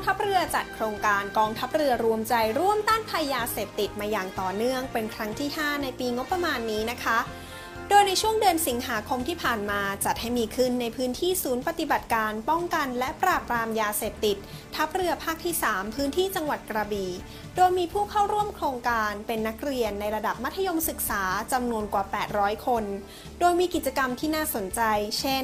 [0.06, 7.20] ทัพเรือจัดโครงการกองทัพเรือรวมใจร่วมต้านภัยยาเสพติดมาอย่างต่อเนื่องเป็นครั้งที่ 5 ในปีงบประมาณนี้นะคะ
[7.90, 14.38] โดยในช่วงเดือนสิงหาคมที่ผ่านมาจัดให้มีขึ้นในพื้นที่ศูนย์ปฏิบัติการป้องกันและปราบปรามยาเสพติด
[14.76, 17.12] ทัพเรือภาคที่ 3 พื้นที่จังหวัดกระบี่
[17.56, 22.04] โดยมีผู้เข้าร่วมโครงการเป็นนักเรียนในระดับมัธยมศึกษาจำนวนกว่า
[22.36, 22.84] 800 คน
[23.40, 24.82] โดยมีกิจกรรมที่น่าสนใจ
[25.20, 25.44] เช่น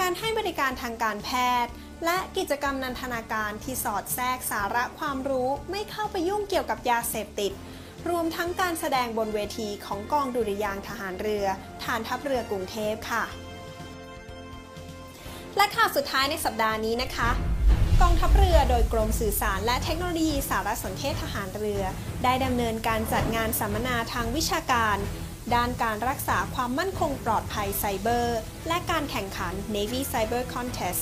[0.00, 1.30] การให้บริการทางการแพ
[1.64, 1.72] ทย์
[2.04, 7.52] และกิจกรรมนันทนาการที่สอดแทรกสาระความรู้ไม่เข้าไปยุ่งเกี่ยวกับยาเสพติด
[8.10, 11.46] รวมทั้งการแสดงบนเวทีของกองดุริยางทหารเรือ
[11.84, 13.24] ฐานทัพเรือกรุงเทพค่ะ
[15.56, 17.30] และข่าวสุดท้ายในสัปดาห์นี้นะคะ
[18.00, 21.82] กองทัพเรือโดยกรมสื่อสารและเทคโนโลยีสารสนเทศทหารเรือ
[22.24, 24.96] ได้ดำเนินการจัดงานสัมมนาทางวิชาการ
[25.54, 28.38] ด้านการรักษาความมั่นคงปลอดภัยไซเบอร์
[28.68, 31.00] และการแข่งขัน Navy Cyber Contest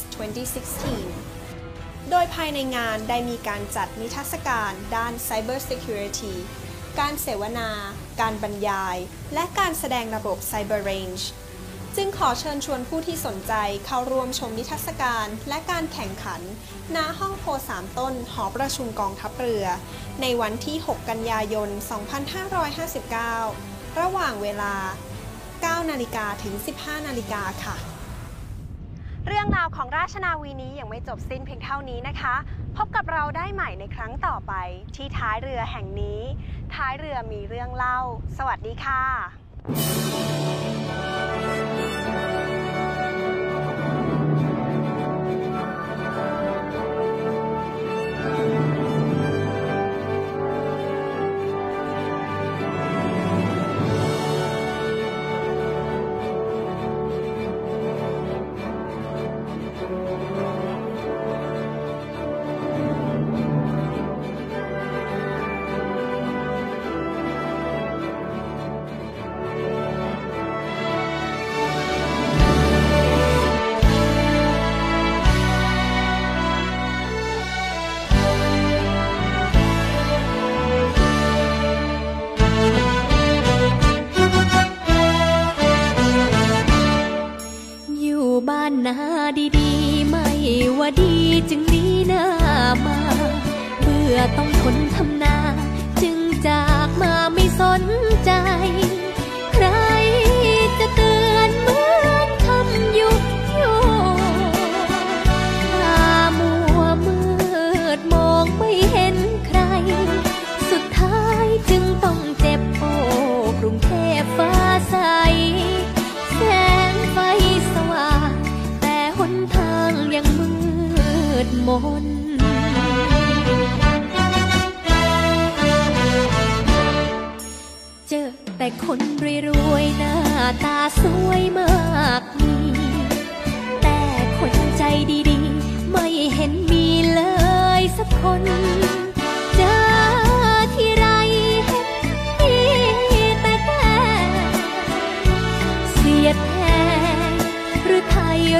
[1.24, 6.34] 2016 โดยภายในงานได้มีการจัดนิทรรศการด้าน Cyber Security
[6.98, 7.70] การเสวนา
[8.20, 8.96] การบรรยาย
[9.34, 11.22] และการแสดงระบบ Cyber Range
[11.96, 13.52] จึงขอเชิญชวนผู้ที่สนใจ
[13.86, 16.40] เข้าร่วมชมนิทรรศการและการแข่งขัน
[16.96, 19.66] ณ ห้องโพสามต้น หอประชุมกองทัพเรือ
[20.20, 24.74] ในวันที่ 6 กันยายน 2559 ระหว่างเวลา
[25.32, 27.76] 9 นาฬิกาถึง 15 นาฬิกาค่ะ
[29.26, 32.34] เรื่องราวของราชนาวีนี้ยังไม่จบสิ้นเพียงเท่านี้นะคะ
[32.76, 34.52] พบกับเราได้ใหม่ในครั้งต่อไป
[34.96, 36.20] ที่ท้ายเรือแห่งนี้
[36.74, 37.98] ท้ายเรือมีเรื่องเล่า
[38.38, 39.02] สวัสดีค่ะ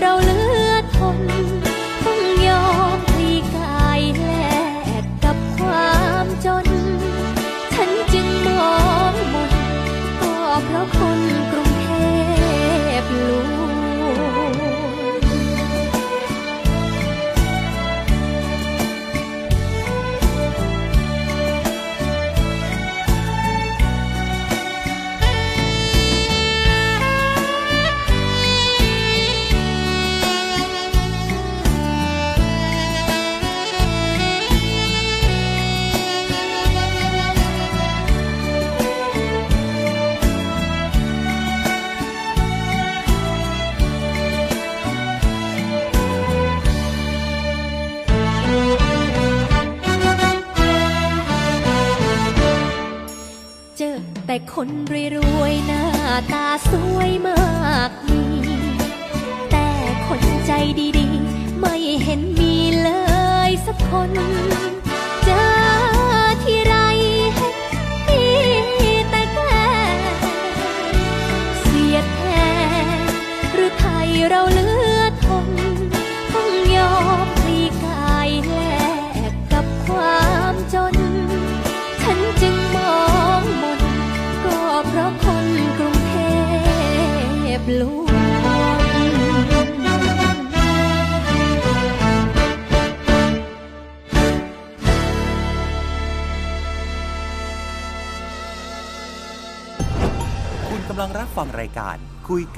[0.07, 0.41] เราเหลื
[0.71, 1.56] อทน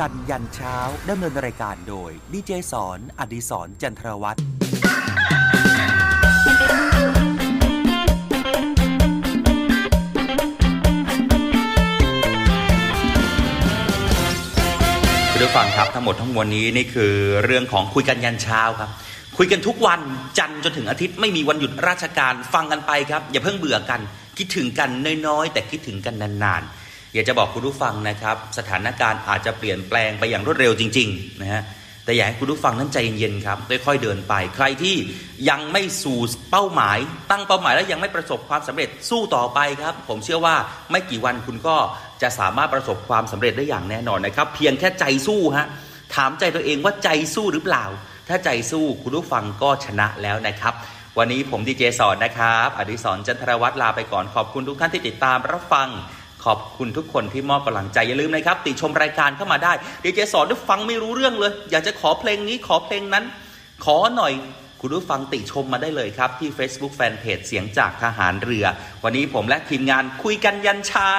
[0.00, 0.76] กันยันเช้า
[1.08, 17.12] ดำเนินรายการโดยดีเจสอนอดิสรจันทรวัตรคุณผู้ฟังครับทั้งหมดทั้งมวลนี้นี่คือ
[17.44, 18.90] เรื่องของคุยกันยันเช้าครับ
[19.36, 20.00] คุยกันทุกวัน
[20.38, 24.00] จันทร์จนถึงอาทิตย์ไม่มีวันหยุดราชการฟังกันไปครับ อย่าเพิ่งเบื่อกัน
[24.38, 24.90] คิดถึงกัน
[25.26, 26.77] น้อยๆแต่คิดถึงกันนานๆ
[27.14, 31.62] อยากจะบอกคุณผู้ฟังนะครับ สถานการณ์อาจจะเปลี่ยนแปลงไปอย่างรวดเร็วจริงๆนะฮะ
[32.04, 34.96] แต่อยากให้คุณผู้ฟังนั้นใจเย็นๆครับค่อยๆเดินไป ใครที่
[35.48, 36.18] ยังไม่สู่
[36.50, 36.98] เป้าหมาย
[37.30, 40.56] ตั้งเป้าหมายแล้วยังไม่ประสบความสำเร็จสู้ต่อไปครับ ผมเชื่อว่า
[40.90, 41.76] ไม่กี่วันคุณก็
[42.22, 45.66] จะสามารถประสบความสำเร็จได้อย่างแน่นอนนะครับ เพียงแค่ใจสู้ฮะ
[46.14, 47.84] ถามใจตัวเองว่าใจสู้หรือเปล่า
[48.28, 50.74] ถ้าใจสู้คุณผู้ฟังก็ชนะแล้วนะครับ
[51.18, 55.88] วันนี้ผมดีเจสอนนะครับ อดิศรจันทรวัตรลาไปก่อนขอบคุณทุกท่านที่ติดตามรับฟัง
[56.44, 59.72] ขอบคุณทุกคนที่มอบกำลังใจอย่าลืมนะครับ ติชมรายการเข้ามาได้
[60.02, 63.24] ดีเจสอนได้ฟังไม่รู้เรื่องเลย อยากจะขอเพลงนี้ขอเพลงนั้น
[63.84, 64.34] ขอหน่อย
[64.82, 68.66] คุณผู้ฟังติชมมาได้เลยครับ ที่ Facebook Fanpage เสียงจากทหารเรือ
[69.04, 71.14] วันนี้ผมและทีมงานคุยกันยันเช้า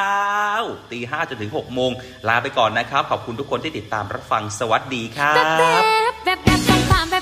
[0.92, 1.92] ตีห้าจนถึง6โมง
[2.28, 5.34] ลาไปก่อนนะครับ ขอบคุณทุกคนที่ติดตามรับฟังสวัสดีครั
[5.82, 7.19] บ